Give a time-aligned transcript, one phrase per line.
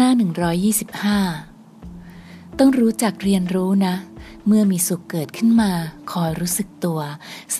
[0.00, 0.12] หน้า
[0.94, 3.94] 125 ต้องรู้จักเรียนรู้นะ
[4.50, 5.72] เมื่อมีสุขเกิดขึ้นมา
[6.12, 7.00] คอยรู้สึกตัว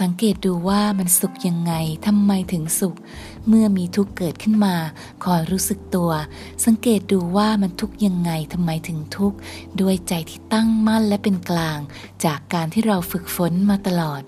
[0.00, 1.72] สังเกตดูว่ามันสุขยังไง
[2.06, 2.96] ทำไมถึงสุข
[3.48, 4.76] เมื่อมีทุกข์เกิดขึ้นมา
[5.24, 6.10] คอยรู้สึกตัว
[6.64, 9.36] สังเกตดูว่ามันทุกข์ยังไงทำไมถึงทุกข์
[9.80, 11.78] ด้วยใจที่ตั้งมั่นและเป็นกลาง
[12.24, 14.22] จากการที่เราฝึกฝนมาตลอด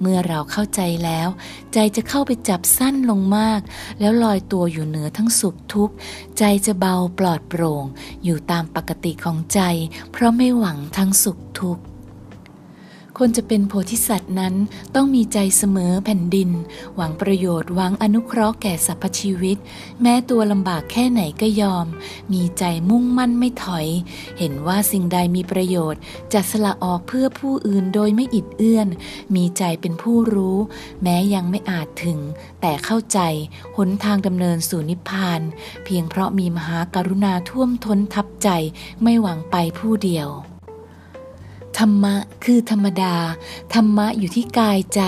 [0.00, 1.28] เมื่อเราเข้าใจแล้ว
[1.72, 3.60] ใจจะเข้าไปจับสั้นลงมาก
[4.00, 5.94] แล้วลอยตัวอยู่เหนือทั้งสุขทุกข์
[6.38, 7.84] ใจจะเบาปลอดโปร่ง
[8.24, 9.60] อยู่ตามปกติของใจ
[10.12, 11.84] เพราะไม่หวังทั้งสุขทุกข์
[13.18, 14.54] คนจะเป็นโพธิสัตว์นั้น
[14.94, 16.50] ต้องมีใจเสมอแผ่นดิน
[16.96, 19.56] หวังประโยชน์หวังอนุเคราะห์แก่สรรพชีวิต
[20.02, 21.86] แม้ตัวลำบากแค่ไหนก็ยอม
[22.32, 23.86] มีใจมุ่งมั่นไม่ถอย
[24.38, 26.00] เห็นว่าสิ่งใดมีประโยชน์
[26.32, 28.88] จะสละออกเพื่อผู้อื่นโดยไม่อิดเอื้อน
[29.34, 30.56] มีใจเป็นผู้รู้
[31.02, 32.18] แม้ยังไม่อาจถึง
[32.60, 33.18] แต่เข้าใจ
[33.76, 35.40] หนทางดำเนินสู่นิพพาน
[35.84, 38.48] เพียงเพราะมีมหากรุณาท่วมท้นทับใจ
[39.02, 40.30] ไม่หวังไปผู้เดียว
[41.78, 43.14] ธรรมะคือธรรมดา
[43.74, 45.02] ธรรมะอยู่ที่กายใจ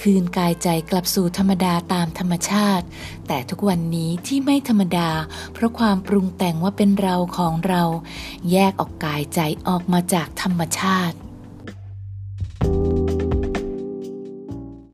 [0.00, 2.84] คืนกายใจกลับสู่ธรรมดาตามธรรมชาติ
[3.26, 5.10] แต่ทุกวันนี้ที่ไม่ธรรมดา
[5.52, 7.82] เพราะความปรุงแต่งว่าเป็นเราของเรา
[8.50, 11.16] แยกออกกายใจออกมาจากธรรมชาติ